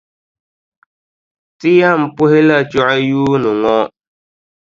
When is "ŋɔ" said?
3.61-3.77